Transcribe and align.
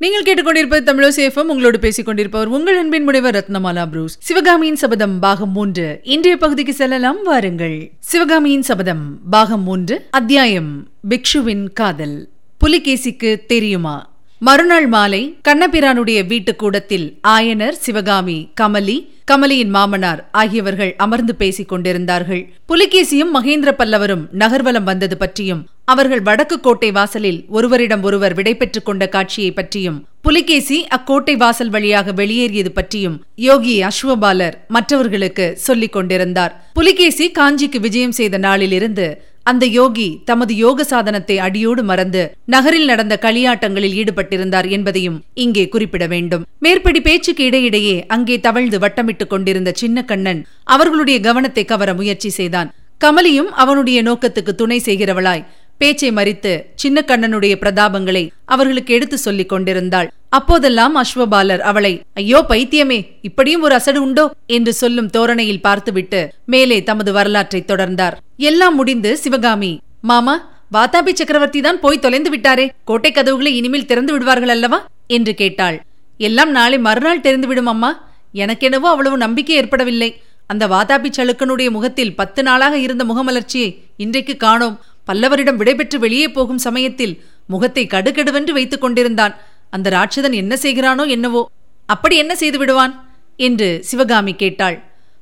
நீங்கள் 0.00 0.22
கேட்டுக்கொண்டிருப்பது 0.22 0.84
தமிழசேஃபம் 0.88 1.40
உங்களோடு 1.40 1.78
பேசிக் 1.78 2.04
கொண்டிருப்பவர் 2.04 2.48
உங்கள் 2.48 2.76
அன்பின் 2.76 3.02
முனைவர் 3.02 3.34
ரத்னமாலா 3.34 3.86
புரூஸ். 3.86 4.16
சிவகாமியின் 4.20 4.76
சபதம் 4.76 5.18
பாகம் 5.18 5.50
மூன்று 5.50 6.00
இன்றைய 6.02 6.38
பகுதிக்கு 6.38 6.74
செல்லலாம் 6.74 7.22
வாருங்கள். 7.22 7.90
சிவகாமியின் 7.98 8.62
சபதம் 8.62 9.18
பாகம் 9.30 9.62
மூன்று 9.62 10.06
அத்தியாயம் 10.10 10.88
பிக்ஷுவின் 11.08 11.72
காதல். 11.72 12.28
புலிகேசிக்கு 12.64 13.46
தெரியுமா? 13.46 14.15
மறுநாள் 14.40 14.86
மாலை 14.86 15.38
கண்ணபிரானுடைய 15.48 16.26
வீட்டுக்கூடத்தில் 16.26 17.18
ஆயனர் 17.28 17.76
சிவகாமி 17.84 18.48
கமலி 18.60 18.96
கமலியின் 19.24 19.68
மாமனார் 19.68 20.28
ஆகியவர்கள் 20.32 20.94
அமர்ந்து 20.96 21.34
பேசிக் 21.34 21.68
கொண்டிருந்தார்கள். 21.68 22.52
புலிகேசியும் 22.68 23.32
மகேந்திர 23.34 23.70
பல்லவரும் 23.78 24.26
நகர்வலம் 24.38 24.82
வந்தது 24.82 25.16
பற்றியும் 25.16 25.66
அவர்கள் 25.84 26.20
வடக்கு 26.20 26.60
கோட்டை 26.60 26.90
வாசலில் 26.90 27.44
ஒருவரிடம் 27.48 28.02
ஒருவர் 28.02 28.34
விடைபெற்றுக் 28.34 28.84
கொண்ட 28.84 29.08
காட்சியை 29.08 29.52
பற்றியும் 29.52 30.06
புலிகேசி 30.20 30.86
அக்கோட்டை 30.86 31.36
வாசல் 31.36 31.68
வழியாக 31.68 32.12
வெளியேறியது 32.12 32.72
பற்றியும் 32.72 33.24
யோகி 33.34 33.82
அஸ்வபாலர் 33.82 34.52
மற்றவர்களுக்கு 34.68 35.56
சொல்லிக் 35.56 35.92
கொண்டிருந்தார். 35.92 36.70
புலிகேசி 36.74 37.32
காஞ்சிக்கு 37.38 37.80
விஜயம் 37.80 38.12
செய்த 38.12 38.38
நாளிலிருந்து 38.38 39.22
அந்த 39.50 39.64
யோகி 39.78 40.06
தமது 40.24 40.52
யோக 40.56 40.84
சாதனத்தை 40.84 41.36
அடியோடு 41.46 41.82
மறந்து 41.90 42.22
நகரில் 42.54 42.88
நடந்த 42.90 43.14
களியாட்டங்களில் 43.24 43.96
ஈடுபட்டிருந்தார் 44.00 44.68
என்பதையும் 44.76 45.18
இங்கே 45.44 45.64
குறிப்பிட 45.74 46.06
வேண்டும். 46.06 46.46
மேற்படி 46.64 47.00
பேச்சுக்கு 47.00 47.44
இடையிடையே 47.44 47.96
அங்கே 48.06 48.38
தவழ்ந்து 48.40 48.78
வட்டமிட்டுக் 48.78 49.32
கொண்டிருந்த 49.34 49.72
சின்ன 49.82 50.04
கண்ணன் 50.10 50.40
அவர்களுடைய 50.76 51.18
கவனத்தை 51.20 51.64
கவர 51.64 51.94
முயற்சி 51.94 52.32
செய்தான். 52.38 52.72
கமலியும் 53.00 53.52
அவனுடைய 53.62 54.00
நோக்கத்துக்கு 54.02 54.54
துணை 54.54 54.80
செய்கிறவளாய் 54.88 55.46
பேச்சை 55.80 56.10
மறித்து 56.10 56.52
சின்ன 56.74 56.98
கண்ணனுடைய 57.08 57.54
பிரதாபங்களை 57.62 58.22
அவர்களுக்கு 58.44 58.92
எடுத்து 58.94 59.16
சொல்லிக் 59.18 59.50
கொண்டிருந்தாள். 59.50 60.08
அப்போதெல்லாம் 60.28 60.94
அஸ்வபாலர் 61.02 61.62
அவளை 61.70 61.90
ஐயோ 62.20 62.38
பைத்தியமே 62.48 62.98
இப்படியும் 63.28 63.64
ஒரு 63.66 63.74
அசடு 63.74 64.00
உண்டோ? 64.02 64.24
என்று 64.56 64.72
சொல்லும் 64.82 65.10
தோரணையில் 65.10 65.64
பார்த்துவிட்டு 65.66 66.20
மேலே 66.46 66.78
தமது 66.82 67.12
வரலாற்றை 67.12 67.60
தொடர்ந்தார். 67.66 68.16
எல்லாம் 68.38 68.74
முடிந்து 68.74 69.16
சிவகாமி. 69.16 69.80
மாமா 70.00 70.34
வாதாபி 70.72 71.12
சக்கரவர்த்தி 71.14 71.60
தான் 71.60 71.80
போய் 71.80 71.98
தொலைந்து 71.98 72.30
விட்டாரே. 72.30 72.70
கோட்டை 72.84 73.12
கதவுகளை 73.12 73.56
இனிமேல் 73.56 73.86
திறந்து 73.86 74.12
விடுவார்கள் 74.12 74.48
அல்லவா? 74.48 74.86
என்று 75.06 75.34
கேட்டாள். 75.34 75.84
எல்லாம் 76.18 76.50
நாளை 76.50 76.78
மறுநாள் 76.78 77.20
தெரிந்து 77.20 77.46
விடும் 77.46 77.66
அம்மா. 77.66 77.90
எனக்கெனவோ 78.34 78.88
அவ்வளவு 78.92 79.16
நம்பிக்கை 79.16 79.56
ஏற்படவில்லை. 79.56 80.20
அந்த 80.46 80.66
வாதாபி 80.66 81.10
சளுக்கனுடைய 81.16 81.70
முகத்தில் 81.70 82.14
பத்து 82.14 82.42
நாளாக 82.42 82.78
இருந்த 82.78 83.04
முகமலர்ச்சியை 83.04 83.78
இன்றைக்கு 83.96 84.36
காணோம். 84.36 84.80
பல்லவரிடம் 85.08 85.56
விடைபெற்று 85.56 85.98
வெளியே 85.98 86.28
போகும் 86.28 86.58
சமயத்தில் 86.58 87.22
முகத்தை 87.46 87.86
கடுகடுவென்று 87.86 88.52
வைத்துக் 88.52 88.80
கொண்டிருந்தான். 88.80 89.34
அந்த 89.70 89.90
ராட்சதன் 89.90 90.32
என்ன 90.32 90.56
செய்கிறானோ 90.62 91.08
என்னவோ 91.08 91.50
அப்படி 91.86 92.16
என்ன 92.16 92.34
செய்து 92.36 92.58
விடுவான்? 92.58 92.94
என்று 93.36 93.78
சிவகாமி 93.82 94.32
கேட்டாள். 94.32 94.76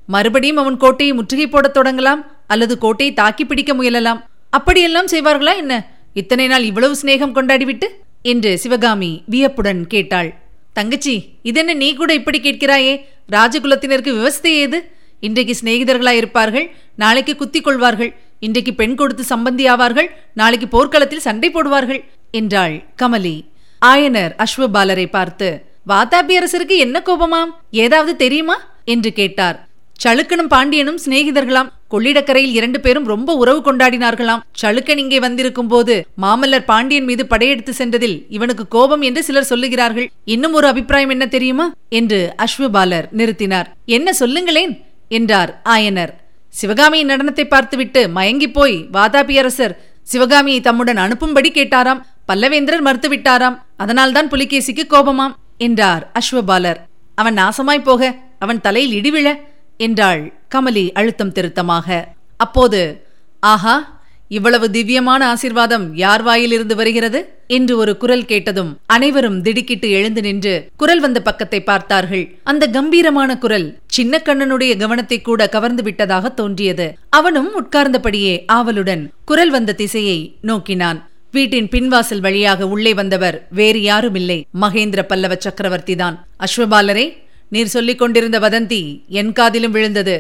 மறுபடியும் 0.07 0.57
அவன் 0.57 0.77
கோட்டையை 0.77 1.15
முற்றுகை 1.15 1.47
போடத் 1.47 1.77
தொடங்கலாம் 1.77 2.27
அல்லது 2.47 2.79
கோட்டையை 2.79 3.15
தாக்கி 3.15 3.45
பிடிக்க 3.45 3.75
முயலலாம். 3.75 4.25
அப்படியெல்லாம் 4.51 5.07
செய்வார்களா 5.07 5.57
என்ன? 5.57 5.91
இத்தனை 6.15 6.47
நாள் 6.47 6.63
இவ்வளவு 6.63 6.97
சிநேகம் 7.03 7.35
கொண்டாடிவிட்டு? 7.35 7.87
என்று 8.23 8.59
சிவகாமி 8.59 9.23
வியப்புடன் 9.27 9.87
கேட்டாள். 9.87 10.35
தங்கச்சி 10.73 11.29
இதென்ன 11.43 11.73
நீ 11.73 11.95
கூட 11.95 12.15
இப்படி 12.15 12.41
கேட்கிறாயே? 12.41 13.05
ராஜகுலத்தினருக்கு 13.33 14.13
விவஸ்தை 14.13 14.47
ஏது? 14.47 14.91
இன்றைக்கு 15.21 15.57
சிநேகிதர்களாய் 15.65 16.21
இருப்பார்கள் 16.23 16.75
நாளைக்கு 16.97 17.37
குத்திக் 17.37 17.65
கொள்வார்கள். 17.65 18.17
இன்றைக்கு 18.41 18.75
பெண் 18.75 18.95
கொடுத்து 18.95 19.37
சம்பந்தி 19.37 19.69
ஆவார்கள் 19.73 20.07
நாளைக்கு 20.35 20.69
போர்க்களத்தில் 20.69 21.21
சண்டை 21.21 21.51
போடுவார்கள் 21.51 22.05
என்றாள் 22.31 22.85
கமலி. 23.03 23.45
ஆயனர் 23.87 24.45
அஸ்வபாலரை 24.45 25.07
பார்த்து 25.07 25.65
வாதாபி 25.89 26.39
அரசருக்கு 26.39 26.77
என்ன 26.77 27.03
கோபமாம்? 27.05 27.51
ஏதாவது 27.71 28.17
தெரியுமா? 28.17 28.73
என்று 28.85 29.13
கேட்டார். 29.13 29.69
சளுக்கனும் 30.03 30.51
பாண்டியனும் 30.55 30.99
சிநேகிதர்களாம். 31.05 31.69
கொள்ளிடக்கரையில் 31.91 32.55
இரண்டு 32.59 32.81
பேரும் 32.81 33.05
ரொம்ப 33.05 33.35
உறவு 33.35 33.61
கொண்டாடினார்களாம். 33.61 34.43
சளுக்கன் 34.63 34.99
இங்கே 34.99 35.19
வந்திருக்கும் 35.19 35.69
போது 35.69 35.95
மாமல்லர் 36.23 36.65
பாண்டியன் 36.65 37.05
மீது 37.05 37.27
படையெடுத்து 37.27 37.73
சென்றதில் 37.73 38.27
இவனுக்கு 38.29 38.69
கோபம் 38.69 39.03
என்று 39.03 39.23
சிலர் 39.23 39.51
சொல்லுகிறார்கள். 39.51 40.09
இன்னும் 40.25 40.53
ஒரு 40.53 40.67
அபிப்பிராயம் 40.67 41.09
என்ன 41.09 41.27
தெரியுமா? 41.27 41.73
என்று 41.89 42.35
அஸ்வபாலர் 42.39 43.09
நிறுத்தினார். 43.17 43.65
என்ன 43.85 44.13
சொல்லுங்களேன்? 44.13 44.75
என்றார் 45.09 45.61
ஆயனர். 45.65 46.13
சிவகாமியின் 46.49 47.09
நடனத்தை 47.09 47.45
பார்த்துவிட்டு 47.45 48.09
மயங்கி 48.09 48.51
போய் 48.51 48.77
வாதாபி 48.93 49.37
அரசர் 49.39 49.77
சிவகாமியை 50.03 50.61
தம்முடன் 50.61 50.97
அனுப்பும்படி 50.97 51.51
கேட்டாராம். 51.55 52.03
பல்லவேந்திரர் 52.29 52.87
மறுத்துவிட்டாராம். 52.89 53.57
அதனால்தான் 53.77 54.31
புலிகேசிக்கு 54.31 54.85
கோபமாம் 54.89 55.35
என்றார் 55.59 56.13
அஸ்வபாலர். 56.19 56.79
அவன் 57.15 57.37
நாசமாய் 57.37 57.87
போக 57.89 58.15
அவன் 58.39 58.61
தலையில் 58.61 58.95
இடிவிழ 59.01 59.29
என்றாள் 59.77 60.33
கமலி 60.55 60.93
அழுத்தம் 60.93 61.33
திருத்தமாக. 61.33 62.09
அப்போது 62.37 63.03
ஆஹா 63.41 63.93
இவ்வளவு 64.29 64.71
திவ்யமான 64.71 65.35
ஆசிர்வாதம் 65.35 65.91
யார் 65.93 66.23
வாயிலிருந்து 66.23 66.77
வருகிறது? 66.77 67.29
என்று 67.47 67.77
ஒரு 67.77 67.97
குரல் 67.97 68.25
கேட்டதும் 68.25 68.79
அனைவரும் 68.87 69.43
திடுக்கிட்டு 69.43 69.91
எழுந்து 69.91 70.21
நின்று 70.21 70.69
குரல் 70.77 71.01
வந்த 71.01 71.23
பக்கத்தை 71.23 71.63
பார்த்தார்கள். 71.63 72.39
அந்த 72.45 72.67
கம்பீரமான 72.67 73.39
குரல் 73.39 73.79
சின்ன 73.87 74.23
கண்ணனுடைய 74.25 74.77
கவனத்தை 74.77 75.21
கூட 75.21 75.49
கவர்ந்து 75.49 75.83
விட்டதாக 75.83 76.29
தோன்றியது. 76.29 76.97
அவனும் 77.11 77.51
உட்கார்ந்தபடியே 77.63 78.43
ஆவலுடன் 78.47 79.13
குரல் 79.25 79.51
வந்த 79.51 79.73
திசையை 79.73 80.37
நோக்கினான். 80.41 81.09
வீட்டின் 81.31 81.69
பின்வாசல் 81.69 82.21
வழியாக 82.21 82.69
உள்ளே 82.69 82.95
வந்தவர் 82.95 83.47
வேறு 83.51 83.79
யாருமில்லை. 83.79 84.43
மகேந்திர 84.61 85.03
பல்லவ 85.03 85.35
சக்கரவர்த்திதான் 85.35 86.19
அஸ்வபாலரே 86.39 87.17
நீர் 87.55 87.73
சொல்லிக் 87.77 88.03
கொண்டிருந்த 88.03 88.39
வதந்தி 88.45 88.83
என் 89.21 89.33
காதிலும் 89.39 89.75
விழுந்தது. 89.77 90.19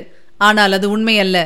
ஆனால் 0.49 0.75
அது 0.77 0.87
உண்மையல்ல. 0.97 1.39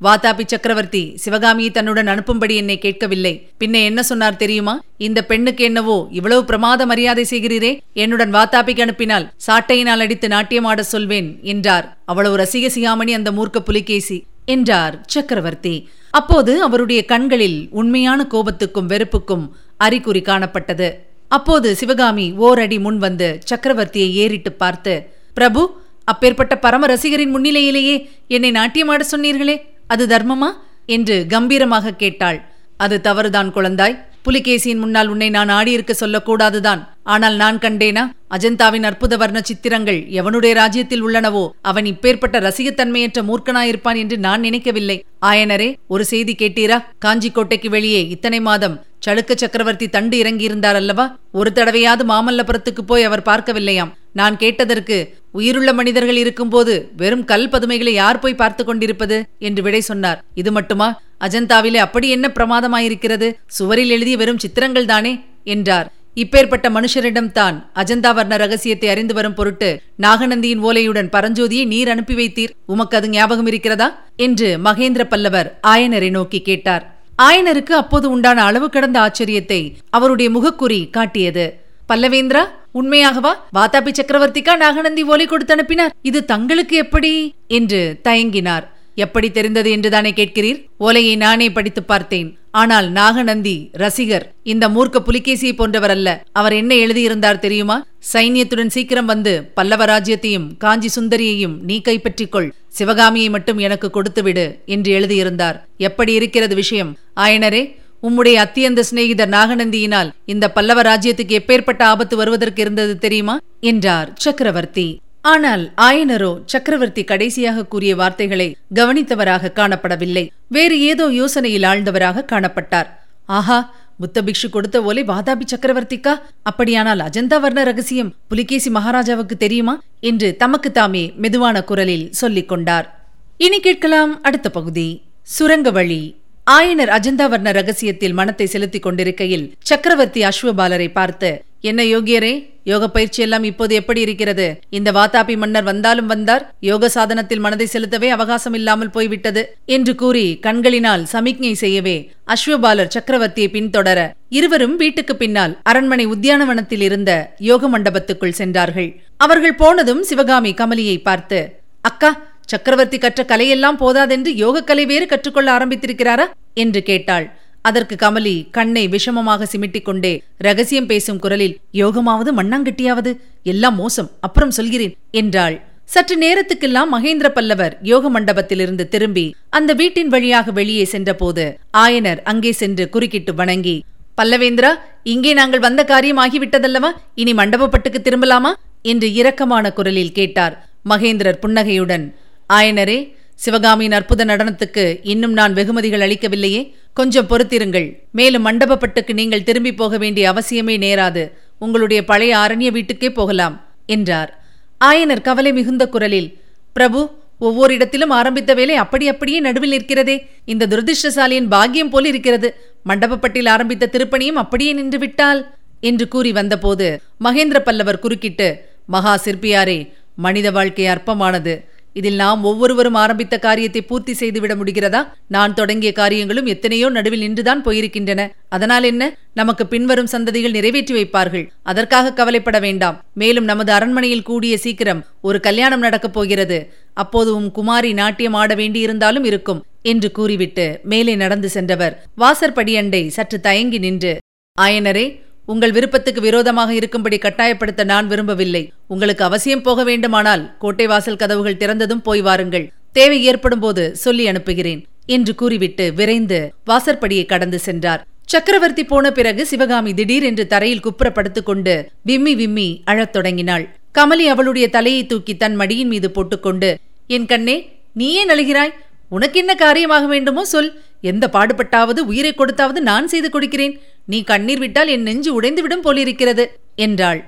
வாதாபி 0.00 0.44
சக்கரவர்த்தி 0.52 1.02
சிவகாமியை 1.22 1.70
தன்னுடன் 1.74 2.10
அனுப்பும்படி 2.12 2.54
என்னை 2.62 2.76
கேட்கவில்லை. 2.78 3.32
பின்ன 3.60 3.76
என்ன 3.88 4.00
சொன்னார் 4.08 4.40
தெரியுமா? 4.42 4.74
இந்த 5.06 5.20
பெண்ணுக்கு 5.30 5.62
என்னவோ 5.64 5.96
இவ்வளவு 6.18 6.42
பிரமாத 6.50 6.86
மரியாதை 6.90 7.24
செய்கிறீரே? 7.30 7.72
என்னுடன் 8.02 8.34
வாத்தாபிக்கு 8.36 8.84
அனுப்பினால் 8.86 9.28
சாட்டையினால் 9.46 10.02
அடித்து 10.04 10.28
நாட்டியமாட 10.28 10.82
சொல்வேன் 10.92 11.30
என்றார். 11.52 11.86
அவ்வளவு 12.10 12.36
ரசிக 12.42 12.68
சிகாமணி 12.76 13.14
அந்த 13.18 13.32
மூர்க்க 13.38 13.60
புலிகேசி 13.68 14.18
என்றார் 14.54 14.96
சக்கரவர்த்தி. 15.14 15.74
அப்போது 16.20 16.52
அவருடைய 16.66 17.00
கண்களில் 17.12 17.58
உண்மையான 17.80 18.26
கோபத்துக்கும் 18.34 18.90
வெறுப்புக்கும் 18.92 19.46
அறிகுறி 19.86 20.22
காணப்பட்டது. 20.30 20.90
அப்போது 21.28 21.68
சிவகாமி 21.80 22.26
ஓரடி 22.46 22.78
முன் 22.84 22.98
வந்து 22.98 23.28
சக்கரவர்த்தியை 23.50 24.10
ஏறிட்டு 24.22 24.50
பார்த்து 24.62 24.94
பிரபு 25.34 25.62
அப்பேற்பட்ட 26.04 26.54
பரம 26.58 26.86
ரசிகரின் 26.86 27.34
முன்னிலையிலேயே 27.34 27.96
என்னை 28.28 28.50
நாட்டியமாட 28.50 29.02
சொன்னீர்களே 29.10 29.56
அது 29.86 30.06
தர்மமா? 30.06 30.50
என்று 30.86 31.26
கம்பீரமாக 31.28 31.94
கேட்டாள். 32.02 32.38
அது 32.76 33.00
தவறுதான் 33.00 33.52
குழந்தாய். 33.54 33.94
புலிகேசியின் 34.26 34.80
முன்னால் 34.82 35.08
உன்னை 35.08 35.26
நான் 35.30 35.48
ஆடியிருக்க 35.48 35.92
சொல்லக்கூடாதுதான். 36.00 36.80
ஆனால் 37.02 37.36
நான் 37.36 37.58
கண்டேனா? 37.58 38.04
அஜந்தாவின் 38.30 38.86
அற்புத 38.88 39.16
வர்ண 39.16 39.38
சித்திரங்கள் 39.40 39.98
எவனுடைய 40.20 40.52
ராஜ்யத்தில் 40.54 41.04
உள்ளனவோ 41.06 41.42
அவன் 41.60 41.84
இப்பேற்பட்ட 41.84 42.38
ரசிகத்தன்மையற்ற 42.40 43.22
மூர்க்கனாயிருப்பான் 43.30 43.98
என்று 44.02 44.18
நான் 44.18 44.40
நினைக்கவில்லை. 44.40 44.96
ஆயனரே 45.26 45.68
ஒரு 45.86 46.04
செய்தி 46.04 46.34
கேட்டீரா? 46.38 46.78
காஞ்சி 46.98 47.30
கோட்டைக்கு 47.30 47.70
வெளியே 47.70 48.08
இத்தனை 48.08 48.40
மாதம் 48.40 48.78
சளுக்க 49.06 49.32
சக்கரவர்த்தி 49.34 49.88
தண்டு 49.88 50.16
இறங்கியிருந்தார் 50.22 50.78
அல்லவா? 50.80 51.06
ஒரு 51.32 51.52
தடவையாவது 51.54 52.06
மாமல்லபுரத்துக்கு 52.12 52.84
போய் 52.86 53.02
அவர் 53.02 53.28
பார்க்கவில்லையாம். 53.30 53.92
நான் 54.12 54.36
கேட்டதற்கு 54.36 54.98
உயிருள்ள 55.34 55.72
மனிதர்கள் 55.72 56.16
இருக்கும்போது 56.16 56.90
வெறும் 56.96 57.24
கல் 57.24 57.48
பதுமைகளை 57.48 57.92
யார் 57.92 58.18
போய் 58.18 58.34
பார்த்து 58.34 58.64
கொண்டிருப்பது? 58.64 59.24
என்று 59.38 59.62
விடை 59.62 59.80
சொன்னார். 59.80 60.24
இது 60.34 60.52
மட்டுமா? 60.52 61.00
அஜந்தாவிலே 61.20 61.76
அப்படி 61.76 62.08
என்ன 62.08 62.32
பிரமாதமாயிருக்கிறது? 62.34 63.34
சுவரில் 63.46 63.90
எழுதிய 63.90 64.16
வெறும் 64.16 64.38
சித்திரங்கள் 64.38 64.84
தானே? 64.84 65.20
என்றார். 65.44 65.92
இப்பேற்பட்ட 66.16 66.66
மனுஷரிடம் 66.70 67.32
தான் 67.32 67.70
அஜந்தா 67.74 68.14
வர்ண 68.14 68.36
ரகசியத்தை 68.36 68.88
அறிந்து 68.88 69.14
வரும் 69.14 69.34
பொருட்டு 69.34 69.82
நாகநந்தியின் 70.02 70.62
ஓலையுடன் 70.62 71.10
பரஞ்சோதியை 71.12 71.66
நீர் 71.66 71.88
அனுப்பி 71.88 72.14
வைத்தீர். 72.14 72.54
உமக்கு 72.66 72.96
அது 72.96 73.08
ஞாபகம் 73.08 73.46
இருக்கிறதா? 73.46 73.88
என்று 74.16 74.58
மகேந்திர 74.64 75.04
பல்லவர் 75.04 75.58
ஆயனரை 75.66 76.10
நோக்கி 76.10 76.40
கேட்டார். 76.40 76.84
ஆயனருக்கு 77.22 77.74
அப்போது 77.82 78.10
உண்டான 78.10 78.44
அளவு 78.44 78.70
கடந்த 78.70 78.98
ஆச்சரியத்தை 79.00 79.60
அவருடைய 79.90 80.28
முகக்குறி 80.30 80.90
காட்டியது. 80.90 81.63
பல்லவேந்திரா 81.88 82.42
உண்மையாகவா? 82.74 83.32
வாதாபி 83.54 83.90
சக்கரவர்த்திக்கா 83.92 84.56
நாகநந்தி 84.56 85.02
ஓலை 85.02 85.26
கொடுத்து 85.26 85.52
அனுப்பினார். 85.52 85.94
இது 86.02 86.24
தங்களுக்கு 86.24 86.76
எப்படி? 86.76 87.34
என்று 87.48 88.00
தயங்கினார். 88.04 88.64
எப்படி 88.94 89.30
தெரிந்தது 89.30 89.70
என்றுதானே 89.70 90.10
கேட்கிறீர்? 90.10 90.64
ஓலையை 90.78 91.16
நானே 91.16 91.52
படித்து 91.52 91.82
பார்த்தேன். 91.82 92.38
ஆனால் 92.50 92.90
நாகநந்தி 92.90 93.70
ரசிகர் 93.72 94.32
இந்த 94.42 94.68
மூர்க்க 94.68 94.98
புலிகேசியை 95.06 95.52
போன்றவர் 95.52 95.90
அல்ல 95.90 96.24
அவர் 96.32 96.52
என்ன 96.52 96.74
எழுதியிருந்தார் 96.74 97.38
தெரியுமா? 97.38 97.86
சைன்யத்துடன் 98.12 98.74
சீக்கிரம் 98.76 99.06
வந்து 99.06 99.50
பல்லவ 99.54 99.84
ராஜ்யத்தையும் 99.84 100.56
காஞ்சி 100.58 101.00
சுந்தரியையும் 101.00 101.56
நீ 101.60 101.80
கைப்பற்றிக்கொள். 101.84 102.50
சிவகாமியை 102.68 103.28
மட்டும் 103.28 103.58
எனக்கு 103.58 103.90
கொடுத்துவிடு 103.94 104.64
என்று 104.64 104.92
எழுதியிருந்தார். 104.92 105.66
எப்படி 105.76 106.12
இருக்கிறது 106.12 106.54
விஷயம்? 106.54 106.96
ஆயனரே 107.16 107.76
உம்முடைய 108.06 108.36
அத்தியந்த 108.44 108.80
சிநேகிதர் 108.80 109.28
நாகநந்தியினால் 109.28 110.08
இந்த 110.24 110.50
பல்லவ 110.50 110.80
ராஜ்யத்துக்கு 110.82 111.34
எப்பேற்பட்ட 111.38 111.82
ஆபத்து 111.82 112.16
வருவதற்கு 112.16 112.60
இருந்தது 112.62 112.98
தெரியுமா? 112.98 113.38
என்றார் 113.60 114.10
சக்கரவர்த்தி. 114.14 115.00
ஆனால் 115.20 115.62
ஆயனரோ 115.76 116.32
சக்கரவர்த்தி 116.44 117.04
கடைசியாக 117.04 117.64
கூறிய 117.64 117.96
வார்த்தைகளை 117.96 118.56
கவனித்தவராக 118.74 119.52
காணப்படவில்லை. 119.54 120.28
வேறு 120.48 120.80
ஏதோ 120.80 121.06
யோசனையில் 121.20 121.66
ஆழ்ந்தவராக 121.70 122.24
காணப்பட்டார். 122.32 122.88
ஆஹா 123.26 123.58
புத்தபிக்ஷு 124.00 124.48
கொடுத்த 124.50 124.82
ஓலை 124.82 125.02
வாதாபி 125.04 125.44
சக்கரவர்த்திக்கா? 125.54 126.14
அப்படியானால் 126.42 126.98
அஜந்தா 126.98 127.40
வர்ண 127.40 127.62
ரகசியம் 127.62 128.14
புலிகேசி 128.28 128.70
மகாராஜாவுக்கு 128.70 129.36
தெரியுமா? 129.36 129.74
என்று 130.00 130.36
தமக்கு 130.36 130.72
தாமே 130.72 131.12
மெதுவான 131.16 131.62
குரலில் 131.62 132.12
சொல்லிக் 132.12 132.48
கொண்டார் 132.48 132.88
இனி 133.36 133.60
கேட்கலாம் 133.60 134.22
அடுத்த 134.22 134.50
பகுதி. 134.50 134.88
சுரங்க 135.22 135.70
வழி. 135.70 136.02
ஆயனர் 136.46 136.90
அஜந்தாவர்ண 136.96 137.50
ரகசியத்தில் 137.52 138.12
மனத்தை 138.12 138.46
செலுத்திக் 138.46 138.82
கொண்டிருக்கையில் 138.82 139.44
சக்கரவர்த்தி 139.62 140.22
அஸ்வபாலரை 140.24 140.88
பார்த்து 140.92 141.30
என்ன 141.60 141.82
யோகியரே 141.82 142.32
யோக 142.64 142.88
பயிற்சி 142.88 143.22
எல்லாம் 143.22 143.44
இப்போது 143.44 143.74
எப்படி 143.74 144.00
இருக்கிறது? 144.00 144.46
இந்த 144.68 144.92
வாத்தாபி 144.92 145.36
மன்னர் 145.36 145.64
வந்தாலும் 145.64 146.06
வந்தார் 146.06 146.44
யோக 146.60 146.88
சாதனத்தில் 146.88 147.40
மனதை 147.40 147.68
செலுத்தவே 147.72 148.08
அவகாசம் 148.08 148.54
இல்லாமல் 148.54 148.90
போய்விட்டது 148.90 149.42
என்று 149.66 149.94
கூறி 149.94 150.38
கண்களினால் 150.40 151.04
சமிக்ஞை 151.04 151.54
செய்யவே 151.54 151.96
அஸ்வபாலர் 152.26 152.92
சக்கரவர்த்தியை 152.96 153.48
பின்தொடர 153.48 153.98
இருவரும் 154.28 154.76
வீட்டுக்கு 154.76 155.16
பின்னால் 155.16 155.56
அரண்மனை 155.62 156.06
உத்தியானவனத்தில் 156.06 156.80
இருந்த 156.80 157.34
யோக 157.38 157.78
மண்டபத்துக்குள் 157.78 158.38
சென்றார்கள். 158.40 158.90
அவர்கள் 159.16 159.54
போனதும் 159.54 160.02
சிவகாமி 160.02 160.52
கமலியை 160.52 160.98
பார்த்து 161.02 161.40
அக்கா 161.80 162.12
சக்கரவர்த்தி 162.48 162.98
கற்ற 162.98 163.20
கலையெல்லாம் 163.24 163.80
போதாதென்று 163.82 164.30
யோகக்கலை 164.34 164.84
வேறு 164.86 165.06
கற்றுக்கொள்ள 165.06 165.48
ஆரம்பித்திருக்கிறாரா? 165.58 166.26
என்று 166.54 166.82
கேட்டாள். 166.82 167.26
அதற்கு 167.62 167.94
கமலி 167.94 168.34
கண்ணை 168.50 168.82
விஷமமாக 168.88 169.46
சிமிட்டிக் 169.52 169.82
கொண்டே 169.82 170.22
ரகசியம் 170.38 170.86
பேசும் 170.86 171.18
குரலில் 171.18 171.54
யோகமாவது 171.72 172.30
மண்ணாங்கட்டியாவது? 172.40 173.12
எல்லாம் 173.42 173.74
மோசம் 173.74 174.10
அப்புறம் 174.20 174.50
சொல்கிறேன் 174.50 174.94
என்றாள். 175.10 175.56
சற்று 175.84 176.16
நேரத்துக்கெல்லாம் 176.18 176.92
மகேந்திர 176.92 177.28
பல்லவர் 177.28 177.74
யோக 177.82 178.10
மண்டபத்திலிருந்து 178.10 178.84
திரும்பி 178.88 179.24
அந்த 179.50 179.70
வீட்டின் 179.72 180.08
வழியாக 180.08 180.50
வெளியே 180.50 180.84
சென்றபோது 180.84 181.44
ஆயனர் 181.78 182.20
அங்கே 182.22 182.52
சென்று 182.52 182.84
குறுக்கிட்டு 182.88 183.34
வணங்கி 183.34 183.76
பல்லவேந்திரா 184.20 184.70
இங்கே 185.12 185.32
நாங்கள் 185.32 185.64
வந்த 185.66 185.84
காரியம் 185.84 186.20
ஆகிவிட்டதல்லவா? 186.24 186.90
இனி 187.14 187.32
மண்டபப்பட்டுக்கு 187.32 188.00
திரும்பலாமா? 188.02 188.52
என்று 188.82 189.08
இரக்கமான 189.20 189.72
குரலில் 189.72 190.12
கேட்டார் 190.12 190.54
மகேந்திரர் 190.88 191.42
புன்னகையுடன் 191.42 192.04
ஆயனரே 192.52 193.16
சிவகாமியின் 193.34 193.92
அற்புத 193.92 194.24
நடனத்துக்கு 194.24 195.00
இன்னும் 195.02 195.32
நான் 195.32 195.52
வெகுமதிகள் 195.52 196.00
அளிக்கவில்லையே. 196.00 196.74
கொஞ்சம் 196.92 197.26
பொறுத்திருங்கள். 197.26 198.02
மேலும் 198.12 198.46
மண்டபப்பட்டுக்கு 198.46 199.12
நீங்கள் 199.12 199.42
திரும்பி 199.42 199.74
போக 199.74 199.98
வேண்டிய 199.98 200.32
அவசியமே 200.32 200.76
நேராது. 200.78 201.30
உங்களுடைய 201.58 202.04
பழைய 202.04 202.36
ஆரண்ய 202.36 202.70
வீட்டுக்கே 202.70 203.12
போகலாம் 203.12 203.64
என்றார். 203.86 204.44
ஆயனர் 204.84 205.22
கவலை 205.22 205.52
மிகுந்த 205.52 205.88
குரலில் 205.88 206.38
பிரபு 206.72 207.10
ஒவ்வொரு 207.38 207.74
இடத்திலும் 207.74 208.10
ஆரம்பித்த 208.10 208.54
வேலை 208.54 208.74
அப்படி 208.74 209.08
அப்படியே 209.08 209.40
நடுவில் 209.40 209.70
நிற்கிறதே. 209.70 210.26
இந்த 210.44 210.66
துரதிருஷ்டசாலியின் 210.66 211.48
பாக்கியம் 211.48 211.90
போல் 211.90 212.04
இருக்கிறது. 212.04 212.54
மண்டபப்பட்டில் 212.84 213.48
ஆரம்பித்த 213.48 213.90
திருப்பணியும் 213.92 214.40
அப்படியே 214.42 214.72
நின்று 214.72 214.98
விட்டால்? 214.98 215.54
என்று 215.80 216.08
கூறி 216.08 216.32
வந்தபோது 216.32 217.00
மகேந்திர 217.24 217.58
பல்லவர் 217.58 217.98
குறுக்கிட்டு 217.98 218.64
மகா 218.86 219.18
சிற்பியாரே 219.24 219.92
மனித 220.16 220.50
வாழ்க்கை 220.50 220.86
அற்பமானது. 220.86 221.72
இதில் 221.94 222.14
நாம் 222.14 222.44
ஒவ்வொருவரும் 222.44 222.94
ஆரம்பித்த 222.94 223.38
காரியத்தை 223.38 223.82
பூர்த்தி 223.82 224.12
செய்துவிட 224.12 224.54
முடிகிறதா? 224.54 225.00
நான் 225.28 225.54
தொடங்கிய 225.54 225.92
காரியங்களும் 225.92 226.46
எத்தனையோ 226.46 226.88
நடுவில் 226.88 227.20
நின்றுதான் 227.20 227.64
போயிருக்கின்றன. 227.64 228.30
அதனால் 228.48 228.82
என்ன? 228.82 229.16
நமக்கு 229.34 229.66
பின்வரும் 229.66 230.10
சந்ததிகள் 230.12 230.50
நிறைவேற்றி 230.50 230.94
வைப்பார்கள். 230.94 231.48
அதற்காக 231.62 232.12
கவலைப்பட 232.12 232.58
வேண்டாம். 232.58 233.04
மேலும் 233.14 233.44
நமது 233.44 233.72
அரண்மனையில் 233.72 234.22
கூடிய 234.22 234.58
சீக்கிரம் 234.58 235.04
ஒரு 235.22 235.40
கல்யாணம் 235.40 235.80
நடக்கப் 235.80 236.12
போகிறது. 236.12 236.72
அப்போது 236.94 237.36
உம் 237.36 237.50
குமாரி 237.50 237.92
நாட்டியம் 237.92 238.34
ஆட 238.34 238.54
வேண்டியிருந்தாலும் 238.54 239.24
இருக்கும் 239.24 239.64
என்று 239.82 240.10
கூறிவிட்டு 240.10 240.80
மேலே 240.82 241.14
நடந்து 241.14 241.48
சென்றவர். 241.48 242.06
வாசற்படியண்டை 242.18 243.06
சற்று 243.06 243.40
தயங்கி 243.40 243.78
நின்று 243.78 244.18
ஆயனரே 244.60 245.22
உங்கள் 245.46 245.72
விருப்பத்துக்கு 245.72 246.20
விரோதமாக 246.20 246.74
இருக்கும்படி 246.74 247.18
கட்டாயப்படுத்த 247.18 247.84
நான் 247.84 248.06
விரும்பவில்லை. 248.06 248.72
உங்களுக்கு 248.86 249.24
அவசியம் 249.24 249.62
போக 249.62 249.84
வேண்டுமானால் 249.84 250.56
கோட்டை 250.58 250.86
வாசல் 250.86 251.16
கதவுகள் 251.16 251.60
திறந்ததும் 251.62 252.02
போய் 252.02 252.20
வாருங்கள். 252.20 252.72
தேவை 252.92 253.24
ஏற்படும் 253.24 253.58
போது 253.58 253.96
சொல்லி 253.96 254.26
அனுப்புகிறேன். 254.26 254.86
என்று 255.06 255.34
கூறிவிட்டு 255.34 255.92
விரைந்து 255.92 256.54
வாசற்படியை 256.66 257.26
கடந்து 257.26 257.58
சென்றார். 257.58 258.06
சக்கரவர்த்தி 258.26 258.84
போன 258.84 259.12
பிறகு 259.12 259.46
சிவகாமி 259.46 259.94
திடீர் 259.94 260.22
என்று 260.22 260.46
தரையில் 260.46 260.80
குப்புறப்படுத்துக் 260.80 261.42
கொண்டு 261.42 261.88
விம்மி 262.02 262.34
விம்மி 262.34 262.82
அழத் 262.84 263.12
தொடங்கினாள். 263.12 263.76
கமலி 263.98 264.26
அவளுடைய 264.34 264.68
தலையை 264.68 265.06
தூக்கி 265.06 265.36
தன் 265.36 265.58
மடியின் 265.58 265.86
மீது 265.86 266.10
போட்டுக்கொண்டு 266.10 266.78
என் 267.06 267.26
கண்ணே 267.26 267.56
நீயே 267.94 268.26
நழுகிறாய் 268.26 268.74
உனக்கு 269.08 269.38
என்ன 269.38 269.54
காரியமாக 269.54 270.06
வேண்டுமோ 270.06 270.44
சொல். 270.44 270.80
எந்த 271.10 271.24
பாடுபட்டாவது 271.36 272.00
உயிரை 272.10 272.32
கொடுத்தாவது 272.36 272.80
நான் 272.90 273.10
செய்து 273.12 273.28
கொடுக்கிறேன். 273.30 273.74
நீ 274.12 274.18
கண்ணீர் 274.30 274.62
விட்டால் 274.64 274.92
என் 274.94 275.06
நெஞ்சு 275.08 275.30
உடைந்துவிடும் 275.38 275.84
போலிருக்கிறது 275.86 276.46
என்றாள். 276.86 277.20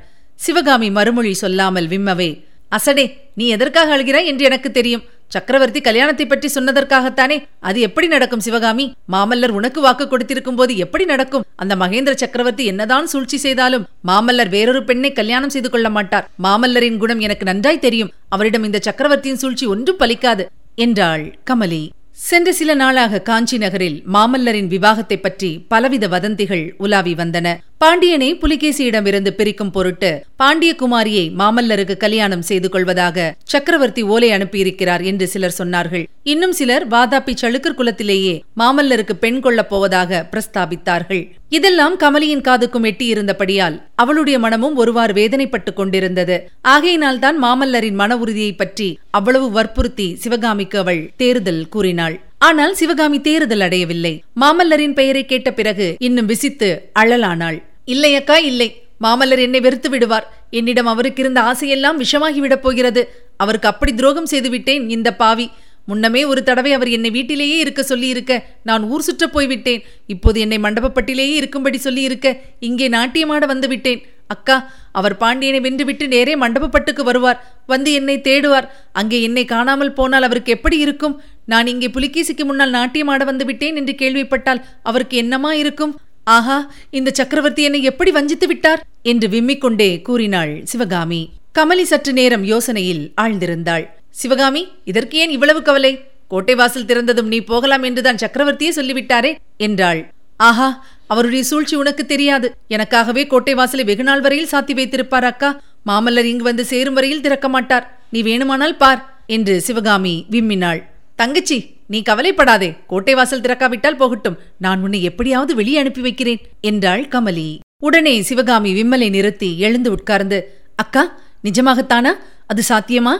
சிவகாமி 0.44 0.88
மறுமொழி 0.96 1.34
சொல்லாமல் 1.44 1.90
விம்மவே 1.92 2.30
அசடே 2.76 3.04
நீ 3.38 3.44
எதற்காக 3.56 3.92
அழுகிறாய் 3.96 4.28
என்று 4.30 4.44
எனக்கு 4.48 4.68
தெரியும். 4.78 5.04
சக்கரவர்த்தி 5.34 5.80
கல்யாணத்தை 5.86 6.24
பற்றி 6.26 6.48
சொன்னதற்காகத்தானே. 6.54 7.36
அது 7.68 7.78
எப்படி 7.86 8.06
நடக்கும் 8.12 8.42
சிவகாமி? 8.46 8.84
மாமல்லர் 9.14 9.54
உனக்கு 9.58 9.80
வாக்கு 9.86 10.04
கொடுத்திருக்கும் 10.12 10.58
போது 10.58 10.72
எப்படி 10.84 11.04
நடக்கும்? 11.12 11.44
அந்த 11.62 11.74
மகேந்திர 11.82 12.14
சக்கரவர்த்தி 12.22 12.64
என்னதான் 12.72 13.10
சூழ்ச்சி 13.12 13.38
செய்தாலும் 13.44 13.86
மாமல்லர் 14.10 14.52
வேறொரு 14.56 14.82
பெண்ணை 14.90 15.10
கல்யாணம் 15.20 15.54
செய்து 15.54 15.70
கொள்ள 15.74 15.90
மாட்டார். 15.96 16.28
மாமல்லரின் 16.46 17.00
குணம் 17.02 17.22
எனக்கு 17.26 17.46
நன்றாய் 17.50 17.84
தெரியும். 17.86 18.12
அவரிடம் 18.36 18.66
இந்த 18.68 18.80
சக்கரவர்த்தியின் 18.88 19.42
சூழ்ச்சி 19.44 19.66
ஒன்றும் 19.74 20.00
பலிக்காது 20.02 20.46
என்றாள் 20.86 21.24
கமலி. 21.50 21.82
சென்ற 22.18 22.52
சில 22.52 22.74
நாளாக 22.74 23.20
காஞ்சி 23.20 23.58
நகரில் 23.58 24.04
மாமல்லரின் 24.12 24.66
விவாகத்தை 24.66 25.20
பற்றி 25.20 25.64
பலவித 25.68 26.08
வதந்திகள் 26.08 26.74
உலாவி 26.78 27.14
வந்தன. 27.14 27.48
பாண்டியனை 27.78 28.34
புலிகேசியிடமிருந்து 28.34 29.30
பிரிக்கும் 29.30 29.70
பொருட்டு 29.70 30.24
பாண்டிய 30.36 30.74
குமாரியை 30.78 31.24
மாமல்லருக்கு 31.38 31.96
கல்யாணம் 31.96 32.42
செய்து 32.42 32.68
கொள்வதாக 32.68 33.34
சக்கரவர்த்தி 33.42 34.02
ஓலை 34.02 34.30
அனுப்பியிருக்கிறார் 34.30 35.02
என்று 35.02 35.28
சிலர் 35.28 35.54
சொன்னார்கள். 35.58 36.06
இன்னும் 36.22 36.52
சிலர் 36.52 36.88
வாதாபி 36.88 37.34
சளுக்கர் 37.42 37.74
குலத்திலேயே 37.74 38.42
மாமல்லருக்கு 38.56 39.12
பெண் 39.12 39.40
கொள்ளப் 39.40 39.68
போவதாக 39.68 40.28
பிரஸ்தாபித்தார்கள். 40.30 41.30
இதெல்லாம் 41.48 41.98
கமலியின் 41.98 42.40
காதுக்கும் 42.40 42.88
எட்டியிருந்தபடியால் 42.92 43.82
அவளுடைய 43.94 44.38
மனமும் 44.38 44.76
ஒருவாறு 44.76 45.14
வேதனைப்பட்டுக் 45.14 45.76
கொண்டிருந்தது. 45.76 46.50
ஆகையினால்தான் 46.62 47.44
மாமல்லரின் 47.44 47.94
மன 47.94 48.16
உறுதியை 48.16 48.52
பற்றி 48.52 48.98
அவ்வளவு 49.10 49.50
வற்புறுத்தி 49.50 50.14
சிவகாமிக்கு 50.14 50.78
அவள் 50.78 51.10
தேர்தல் 51.16 51.68
கூறினாள். 51.68 52.20
ஆனால் 52.38 52.74
சிவகாமி 52.74 53.20
தேறுதல் 53.20 53.60
அடையவில்லை. 53.60 54.22
மாமல்லரின் 54.40 54.92
பெயரை 54.92 55.26
கேட்ட 55.26 55.52
பிறகு 55.52 55.96
இன்னும் 55.98 56.26
விசித்து 56.26 56.90
அழலானாள். 56.98 57.62
இல்லையக்கா 57.86 58.36
இல்லை. 58.42 58.82
மாமல்லர் 59.02 59.38
என்னை 59.38 59.60
வெறுத்து 59.60 59.90
விடுவார். 59.90 60.26
என்னிடம் 60.50 60.86
அவருக்கு 60.86 61.22
இருந்த 61.22 61.40
ஆசையெல்லாம் 61.40 62.02
விஷமாகிவிடப் 62.02 62.64
போகிறது. 62.66 63.02
அவருக்கு 63.36 63.68
அப்படி 63.68 63.94
துரோகம் 63.94 64.26
செய்துவிட்டேன் 64.26 64.88
இந்த 64.88 65.14
பாவி. 65.14 65.50
முன்னமே 65.86 66.24
ஒரு 66.24 66.42
தடவை 66.42 66.72
அவர் 66.72 66.88
என்னை 66.88 67.10
வீட்டிலேயே 67.10 67.58
இருக்க 67.58 67.82
சொல்லியிருக்க 67.82 68.44
நான் 68.62 68.82
ஊர் 68.82 69.02
சுற்றப் 69.02 69.32
போய்விட்டேன். 69.32 69.82
இப்போது 70.06 70.40
என்னை 70.40 70.58
மண்டபப்பட்டிலேயே 70.58 71.34
இருக்கும்படி 71.40 71.78
சொல்லியிருக்க 71.78 72.40
இங்கே 72.60 72.88
நாட்டியமாட 72.88 73.46
வந்துவிட்டேன். 73.46 74.02
அக்கா 74.34 74.56
அவர் 74.98 75.14
பாண்டியனை 75.22 75.60
வென்றுவிட்டு 75.66 76.06
நேரே 76.14 76.34
மண்டபப்பட்டுக்கு 76.42 77.02
வருவார். 77.08 77.38
வந்து 77.72 77.90
என்னை 77.98 78.16
தேடுவார். 78.28 78.66
அங்கே 79.00 79.18
என்னை 79.26 79.44
காணாமல் 79.54 79.96
போனால் 79.98 80.26
அவருக்கு 80.28 80.54
எப்படி 80.56 80.78
இருக்கும்? 80.86 81.14
நான் 81.52 81.70
இங்கே 81.72 81.88
புலிகேசிக்கு 81.96 82.44
முன்னால் 82.48 82.76
நாட்டியமாட 82.78 83.24
வந்து 83.30 83.44
விட்டேன் 83.50 83.78
என்று 83.80 83.94
கேள்விப்பட்டால் 84.02 84.64
அவருக்கு 84.90 85.16
என்னமா 85.22 85.52
இருக்கும்? 85.62 85.94
ஆஹா 86.36 86.58
இந்த 86.98 87.10
சக்கரவர்த்தி 87.18 87.62
என்னை 87.68 87.82
எப்படி 87.90 88.10
வஞ்சித்து 88.10 88.46
விட்டார்? 88.52 88.82
என்று 89.12 89.28
விம்மிக்கொண்டே 89.34 89.90
கூறினாள் 90.08 90.54
சிவகாமி. 90.72 91.20
கமலி 91.58 91.84
சற்று 91.92 92.12
நேரம் 92.12 92.44
யோசனையில் 92.52 93.04
ஆழ்ந்திருந்தாள். 93.22 93.86
சிவகாமி 94.20 94.62
இதற்கு 94.90 95.16
ஏன் 95.22 95.34
இவ்வளவு 95.36 95.60
கவலை? 95.62 95.92
கோட்டை 96.32 96.54
வாசல் 96.60 96.88
திறந்ததும் 96.90 97.30
நீ 97.32 97.38
போகலாம் 97.50 97.84
என்றுதான் 97.88 98.20
சக்கரவர்த்தியே 98.22 98.72
சொல்லிவிட்டாரே 98.78 99.30
என்றாள். 99.66 100.00
ஆஹா 100.48 100.68
அவருடைய 101.06 101.44
சூழ்ச்சி 101.44 101.76
உனக்கு 101.76 102.06
தெரியாது. 102.06 102.56
எனக்காகவே 102.70 103.26
கோட்டை 103.26 103.54
வாசலை 103.54 103.84
வெகுநாள் 103.84 104.20
வரையில் 104.20 104.48
சாத்தி 104.48 104.74
வைத்திருப்பார் 104.74 105.24
அக்கா. 105.24 105.60
மாமல்லர் 105.86 106.24
இங்கு 106.24 106.42
வந்து 106.42 106.64
சேரும் 106.64 106.94
வரையில் 106.94 107.20
திறக்க 107.20 107.48
மாட்டார். 107.48 108.00
நீ 108.10 108.22
வேணுமானால் 108.22 108.76
பார் 108.76 109.18
என்று 109.26 109.60
சிவகாமி 109.60 110.26
விம்மினாள். 110.30 110.82
தங்கச்சி 111.16 111.74
நீ 111.86 112.02
கவலைப்படாதே. 112.02 112.76
கோட்டை 112.86 113.14
வாசல் 113.14 113.40
திறக்காவிட்டால் 113.40 113.96
போகட்டும். 113.96 114.38
நான் 114.58 114.82
உன்னை 114.82 115.02
எப்படியாவது 115.02 115.54
வெளியே 115.54 115.78
அனுப்பி 115.78 116.00
வைக்கிறேன் 116.00 116.40
என்றாள் 116.60 117.02
கமலி. 117.02 117.58
உடனே 117.82 118.22
சிவகாமி 118.22 118.82
விம்மலை 118.82 119.10
நிறுத்தி 119.10 119.58
எழுந்து 119.58 119.90
உட்கார்ந்து 119.90 120.58
அக்கா 120.76 121.18
நிஜமாகத்தானா? 121.44 122.12
அது 122.46 122.62
சாத்தியமா? 122.68 123.12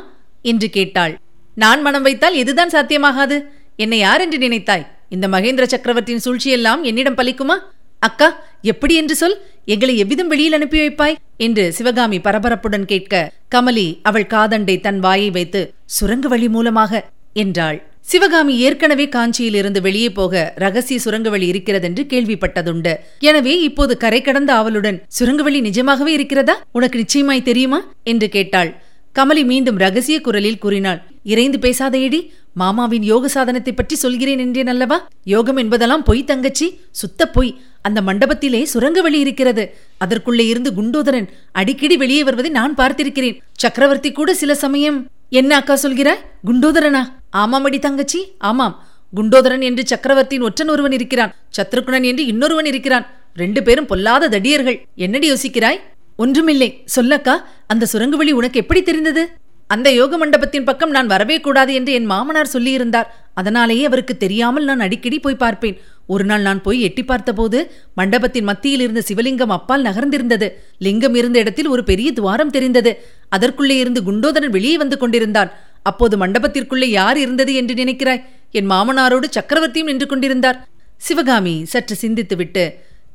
என்று 0.42 0.70
கேட்டாள். 0.70 1.18
நான் 1.54 1.80
மனம் 1.80 2.02
வைத்தால் 2.02 2.34
எதுதான் 2.34 2.72
சாத்தியமாகாது? 2.72 3.44
என்னை 3.76 3.98
யார் 3.98 4.20
என்று 4.20 4.38
நினைத்தாய்? 4.38 4.86
இந்த 5.08 5.28
மகேந்திர 5.28 5.62
சக்கரவர்த்தியின் 5.62 6.24
சூழ்ச்சியெல்லாம் 6.24 6.82
என்னிடம் 6.82 7.14
பலிக்குமா? 7.14 7.56
அக்கா 7.98 8.44
எப்படி 8.62 8.94
என்று 8.94 9.16
சொல். 9.16 9.36
எங்களை 9.64 9.98
எவ்விதம் 9.98 10.26
வெளியில் 10.26 10.52
அனுப்பி 10.52 10.78
வைப்பாய்? 10.80 11.16
என்று 11.36 11.72
சிவகாமி 11.72 12.18
பரபரப்புடன் 12.18 12.84
கேட்க 12.84 13.32
கமலி 13.54 13.98
அவள் 14.02 14.26
காதண்டை 14.26 14.80
தன் 14.80 15.00
வாயை 15.00 15.30
வைத்து 15.30 15.74
சுரங்க 15.84 16.28
வழி 16.28 16.48
மூலமாக 16.48 17.10
என்றாள். 17.32 17.78
சிவகாமி 18.00 18.58
ஏற்கனவே 18.58 19.08
காஞ்சியில் 19.08 19.54
இருந்து 19.54 19.80
வெளியே 19.80 20.10
போக 20.10 20.52
ரகசிய 20.56 21.00
சுரங்கவழி 21.04 21.46
இருக்கிறதென்று 21.46 22.04
கேள்விப்பட்டதுண்டு. 22.04 22.96
எனவே 23.20 23.60
இப்போது 23.60 23.96
கரை 23.96 24.20
கடந்த 24.22 24.54
ஆவலுடன் 24.54 25.02
சுரங்கவழி 25.18 25.60
நிஜமாகவே 25.60 26.12
இருக்கிறதா? 26.12 26.62
உனக்கு 26.72 26.98
நிச்சயமாய் 26.98 27.42
தெரியுமா? 27.42 27.80
என்று 28.02 28.28
கேட்டாள். 28.28 28.80
கமலி 29.14 29.44
மீண்டும் 29.44 29.76
ரகசிய 29.76 30.20
குரலில் 30.20 30.58
கூறினாள். 30.58 31.02
இறைந்து 31.22 31.58
பேசாதையடி 31.58 32.30
மாமாவின் 32.52 33.02
யோக 33.02 33.28
சாதனத்தை 33.28 33.72
பற்றி 33.74 33.96
சொல்கிறேன் 33.96 34.38
என்றேன் 34.38 34.66
அல்லவா? 34.66 35.08
யோகம் 35.24 35.56
என்பதெல்லாம் 35.56 36.02
பொய் 36.02 36.24
தங்கச்சி 36.24 36.78
சுத்த 36.90 37.28
பொய். 37.28 37.58
அந்த 37.86 38.00
மண்டபத்திலே 38.06 38.60
சுரங்க 38.72 39.00
வழி 39.06 39.18
இருக்கிறது. 39.24 39.64
அதற்குள்ளே 40.04 40.46
இருந்து 40.52 40.70
குண்டோதரன் 40.78 41.28
அடிக்கடி 41.52 41.96
வெளியே 42.02 42.22
வருவதை 42.28 42.50
நான் 42.58 42.74
பார்த்திருக்கிறேன். 42.80 43.38
சக்கரவர்த்தி 43.64 44.10
கூட 44.12 44.30
சில 44.42 44.54
சமயம் 44.64 44.98
என்ன 45.38 45.52
அக்கா 45.60 45.74
சொல்கிறாய் 45.82 46.24
குண்டோதரனா? 46.48 47.02
ஆமாமடி 47.36 47.78
தங்கச்சி 47.86 48.20
ஆமாம். 48.50 48.74
குண்டோதரன் 49.16 49.64
என்று 49.68 49.82
சக்கரவர்த்தியின் 49.86 50.46
ஒற்றன் 50.48 50.72
ஒருவன் 50.74 50.96
இருக்கிறான். 50.98 51.34
சத்ருகுணன் 51.56 52.06
என்று 52.10 52.24
இன்னொருவன் 52.32 52.68
இருக்கிறான். 52.72 53.06
ரெண்டு 53.42 53.60
பேரும் 53.62 53.90
பொல்லாத 53.90 54.28
தடியர்கள். 54.34 54.78
என்னடி 55.04 55.26
யோசிக்கிறாய்? 55.32 55.80
ஒன்றுமில்லை. 56.22 56.68
சொல்லக்கா 56.96 57.34
அந்த 57.72 57.84
சுரங்க 57.92 58.16
வழி 58.16 58.32
உனக்கு 58.32 58.60
எப்படி 58.62 58.80
தெரிந்தது? 58.82 59.22
அந்த 59.74 59.88
யோக 59.90 60.16
மண்டபத்தின் 60.16 60.66
பக்கம் 60.68 60.94
நான் 60.96 61.12
வரவே 61.12 61.36
கூடாது 61.46 61.72
என்று 61.78 61.92
என் 61.92 62.10
மாமனார் 62.12 62.52
சொல்லியிருந்தார். 62.52 63.08
அதனாலேயே 63.40 63.84
அவருக்கு 63.88 64.14
தெரியாமல் 64.16 64.66
நான் 64.68 64.84
அடிக்கடி 64.86 65.18
போய் 65.18 65.42
பார்ப்பேன். 65.42 65.76
ஒரு 66.06 66.24
நாள் 66.24 66.44
நான் 66.48 66.62
போய் 66.62 66.78
எட்டி 66.80 67.02
பார்த்தபோது 67.04 67.58
மண்டபத்தின் 67.94 68.48
மத்தியில் 68.50 68.80
இருந்த 68.80 69.02
சிவலிங்கம் 69.08 69.54
அப்பால் 69.56 69.86
நகர்ந்திருந்தது. 69.88 70.48
லிங்கம் 70.78 71.16
இருந்த 71.20 71.36
இடத்தில் 71.38 71.72
ஒரு 71.74 71.84
பெரிய 71.84 72.08
துவாரம் 72.12 72.52
தெரிந்தது. 72.56 72.92
அதற்குள்ளே 73.28 73.76
இருந்து 73.78 74.02
குண்டோதரன் 74.08 74.54
வெளியே 74.56 74.76
வந்து 74.76 74.98
கொண்டிருந்தான். 74.98 75.50
அப்போது 75.82 76.14
மண்டபத்திற்குள்ளே 76.22 76.88
யார் 76.90 77.18
இருந்தது 77.18 77.54
என்று 77.54 77.74
நினைக்கிறாய்? 77.74 78.22
என் 78.50 78.70
மாமனாரோடு 78.70 79.28
சக்கரவர்த்தியும் 79.36 79.90
நின்று 79.90 80.06
கொண்டிருந்தார். 80.06 80.60
சிவகாமி 80.96 81.56
சற்று 81.72 81.94
சிந்தித்துவிட்டு 82.02 82.64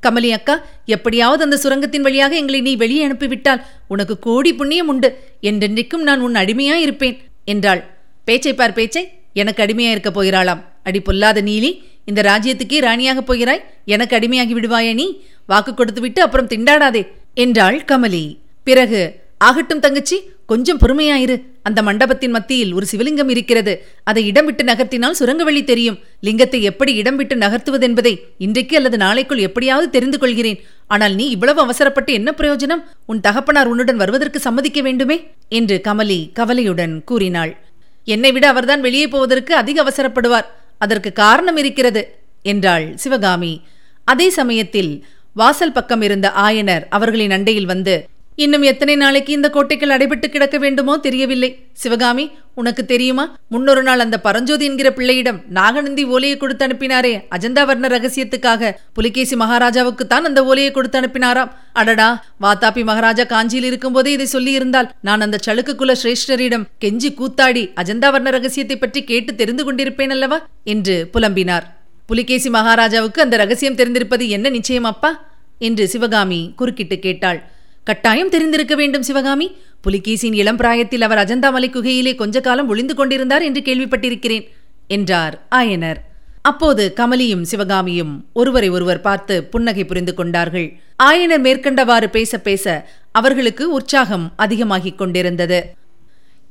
கமலி 0.06 0.30
அக்கா 0.32 0.54
எப்படியாவது 0.86 1.42
அந்த 1.44 1.58
சுரங்கத்தின் 1.64 2.06
வழியாக 2.06 2.34
எங்களை 2.36 2.60
நீ 2.62 2.74
வெளியே 2.76 3.02
அனுப்பிவிட்டால் 3.08 3.64
உனக்கு 3.88 4.16
கோடி 4.20 4.52
புண்ணியம் 4.54 4.88
உண்டு. 4.88 5.10
என்றென்றைக்கும் 5.50 6.06
நான் 6.10 6.24
உன் 6.28 6.40
அடிமையா 6.44 6.78
இருப்பேன் 6.86 7.18
என்றாள். 7.46 7.82
பேச்சை 8.28 8.54
பார் 8.54 8.78
பேச்சை. 8.80 9.04
எனக்கு 9.34 9.64
அடிமையா 9.64 9.90
இருக்க 9.90 10.10
போகிறாளாம். 10.10 10.64
அடி 10.84 11.00
பொல்லாத 11.00 11.42
நீலி 11.42 11.84
இந்த 12.06 12.22
ராஜ்யத்துக்கே 12.22 12.80
ராணியாகப் 12.82 13.28
போகிறாய்? 13.28 13.64
எனக்கு 13.86 14.18
அடிமையாகி 14.18 14.54
விடுவாயே 14.54 14.94
நீ? 14.94 15.22
வாக்கு 15.48 15.74
கொடுத்துவிட்டு 15.74 16.22
அப்புறம் 16.22 16.48
திண்டாடாதே 16.48 17.08
என்றாள் 17.34 17.86
கமலி. 17.88 18.38
பிறகு 18.64 19.20
ஆகட்டும் 19.38 19.80
தங்கச்சி 19.80 20.22
கொஞ்சம் 20.46 20.80
பொறுமையாயிரு. 20.80 21.42
அந்த 21.64 21.82
மண்டபத்தின் 21.82 22.32
மத்தியில் 22.32 22.74
ஒரு 22.74 22.86
சிவலிங்கம் 22.92 23.30
இருக்கிறது. 23.30 23.86
அதை 24.04 24.26
இடம் 24.26 24.46
விட்டு 24.46 24.64
நகர்த்தினால் 24.64 25.18
சுரங்கவழி 25.20 25.64
தெரியும். 25.64 26.00
லிங்கத்தை 26.22 26.62
எப்படி 26.62 26.94
இடம் 26.94 27.16
விட்டு 27.16 27.36
நகர்த்துவதென்பதை 27.36 28.20
இன்றைக்கு 28.38 28.76
அல்லது 28.76 28.98
நாளைக்குள் 28.98 29.38
எப்படியாவது 29.38 29.90
தெரிந்து 29.90 30.18
கொள்கிறேன். 30.18 30.60
ஆனால் 30.88 31.16
நீ 31.16 31.30
இவ்வளவு 31.30 31.62
அவசரப்பட்டு 31.62 32.14
என்ன 32.14 32.34
பிரயோஜனம்? 32.38 32.84
உன் 33.06 33.22
தகப்பனார் 33.22 33.68
உன்னுடன் 33.68 33.96
வருவதற்கு 33.96 34.40
சம்மதிக்க 34.40 34.82
வேண்டுமே? 34.82 35.28
என்று 35.50 35.82
கமலி 35.84 36.32
கவலையுடன் 36.34 37.04
கூறினாள். 37.04 37.58
என்னை 38.04 38.32
விட 38.32 38.48
அவர்தான் 38.48 38.82
வெளியே 38.82 39.08
போவதற்கு 39.08 39.56
அதிக 39.56 39.84
அவசரப்படுவார். 39.84 40.46
அதற்கு 40.78 41.14
காரணம் 41.14 41.58
இருக்கிறது 41.58 42.18
என்றாள் 42.42 42.96
சிவகாமி. 42.96 43.62
அதே 44.06 44.30
சமயத்தில் 44.30 45.06
வாசல் 45.34 45.72
பக்கம் 45.72 46.02
இருந்த 46.02 46.32
ஆயனர் 46.36 46.86
அவர்களின் 46.90 47.32
அண்டையில் 47.32 47.66
வந்து 47.66 48.08
இன்னும் 48.44 48.64
எத்தனை 48.70 48.94
நாளைக்கு 49.02 49.32
இந்த 49.38 49.50
கோட்டைகள் 49.56 49.94
அடைபட்டு 49.96 50.28
கிடக்க 50.34 50.58
வேண்டுமோ 50.58 50.94
தெரியவில்லை. 51.06 51.50
சிவகாமி 51.82 52.26
உனக்கு 52.60 52.84
தெரியுமா? 52.92 53.26
முன்னொரு 53.54 53.82
நாள் 53.88 54.04
அந்த 54.04 54.18
பரஞ்சோதி 54.26 54.66
என்கிற 54.70 54.90
பிள்ளையிடம் 54.98 55.40
நாகநந்தி 55.58 56.04
ஓலையை 56.14 56.38
கொடுத்து 56.38 56.64
அனுப்பினாரே. 56.68 57.12
அஜந்தா 57.36 57.64
வர்ண 57.70 57.88
ரகசியத்துக்காக. 57.96 58.72
புலிகேசி 58.94 59.36
மகாராஜாவுக்குத்தான் 59.36 60.28
அந்த 60.30 60.42
ஓலையை 60.52 60.72
கொடுத்து 60.72 61.00
அனுப்பினாராம். 61.02 61.52
அடடா 61.82 62.10
வாத்தாபி 62.46 62.84
மகாராஜா 62.92 63.26
காஞ்சியில் 63.34 63.68
இருக்கும்போதே 63.72 64.12
இதை 64.18 64.28
சொல்லியிருந்தால் 64.34 64.90
நான் 65.10 65.26
அந்த 65.28 65.40
சளுக்கு 65.48 65.76
குல 65.76 65.96
சிரேஷ்டரிடம் 66.04 66.66
கெஞ்சி 66.86 67.12
கூத்தாடி 67.22 67.66
அஜந்தா 67.84 68.12
வர்ண 68.12 68.30
ரகசியத்தை 68.30 68.78
பற்றி 68.78 69.02
கேட்டு 69.04 69.34
தெரிந்து 69.36 69.66
கொண்டிருப்பேன் 69.66 70.14
அல்லவா? 70.18 70.40
என்று 70.74 70.98
புலம்பினார். 71.14 71.66
புலிகேசி 72.06 72.50
மகாராஜாவுக்கு 72.50 73.20
அந்த 73.22 73.36
ரகசியம் 73.38 73.76
தெரிந்திருப்பது 73.76 74.28
என்ன 74.28 74.50
நிச்சயம் 74.50 74.90
அப்பா 74.94 75.12
என்று 75.60 75.84
சிவகாமி 75.88 76.44
குறுக்கிட்டு 76.56 77.00
கேட்டாள். 77.00 77.42
கட்டாயம் 77.84 78.30
தெரிந்திருக்க 78.30 78.76
வேண்டும் 78.76 79.02
சிவகாமி. 79.02 79.56
புலிகேசியின் 79.88 80.34
இளம் 80.34 80.58
பிராயத்தில் 80.58 81.02
அவர் 81.02 81.18
அஜந்தாமலை 81.18 81.70
குகையிலே 81.70 82.16
கொஞ்ச 82.16 82.40
காலம் 82.40 82.68
ஒளிந்து 82.68 82.96
கொண்டிருந்தார் 82.96 83.42
என்று 83.42 83.62
கேள்விப்பட்டிருக்கிறேன் 83.62 84.48
என்றார் 84.88 85.42
ஆயனர். 85.52 85.96
அப்போது 86.42 86.94
கமலியும் 86.96 87.42
சிவகாமியும் 87.42 88.26
ஒருவரை 88.34 88.70
ஒருவர் 88.70 89.02
பார்த்து 89.02 89.44
புன்னகை 89.44 89.86
புரிந்து 89.86 90.14
கொண்டார்கள். 90.14 90.80
ஆயனர் 91.04 91.44
மேற்கண்டவாறு 91.48 92.08
பேச 92.08 92.38
பேச 92.38 92.90
அவர்களுக்கு 93.12 93.72
உற்சாகம் 93.72 94.34
அதிகமாகிக் 94.36 94.98
கொண்டிருந்தது. 94.98 95.74